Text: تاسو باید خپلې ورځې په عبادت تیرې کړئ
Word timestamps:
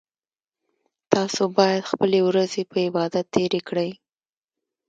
تاسو 1.13 1.43
باید 1.57 1.89
خپلې 1.91 2.19
ورځې 2.27 2.61
په 2.71 2.77
عبادت 2.87 3.25
تیرې 3.33 3.61
کړئ 3.69 3.91